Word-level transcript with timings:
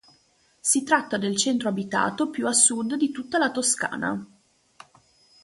Si 0.59 0.81
tratta 0.81 1.17
del 1.19 1.37
centro 1.37 1.69
abitato 1.69 2.31
più 2.31 2.47
a 2.47 2.53
sud 2.53 2.95
di 2.95 3.11
tutta 3.11 3.37
la 3.37 3.51
Toscana. 3.51 4.25